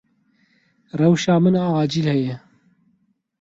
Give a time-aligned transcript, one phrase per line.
[0.99, 2.35] Rewşa min a acîl heye.